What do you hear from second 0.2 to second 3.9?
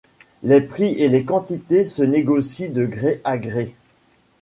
Les prix et les quantités se négocient de gré à gré.